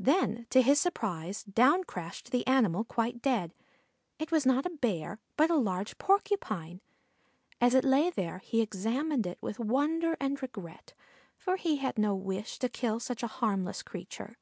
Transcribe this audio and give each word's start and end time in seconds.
Then 0.00 0.48
to 0.50 0.60
his 0.60 0.80
surprise 0.80 1.44
down 1.44 1.84
crashed 1.84 2.32
the 2.32 2.44
animal 2.48 2.82
quite 2.82 3.22
dead; 3.22 3.54
it 4.18 4.32
was 4.32 4.44
not 4.44 4.66
a 4.66 4.70
Bear, 4.70 5.20
but 5.36 5.50
a 5.52 5.56
large 5.56 5.98
Porcupine. 5.98 6.80
As 7.60 7.72
it 7.72 7.84
lay 7.84 8.10
there 8.10 8.38
he 8.38 8.60
examined 8.60 9.24
it 9.24 9.38
with 9.40 9.60
wonder 9.60 10.16
and 10.18 10.42
regret, 10.42 10.94
for 11.36 11.54
he 11.54 11.76
had 11.76 11.96
no 11.96 12.12
wish 12.12 12.58
to 12.58 12.68
kill 12.68 12.98
such 12.98 13.22
a 13.22 13.28
harmless 13.38 13.84
creature. 13.84 14.36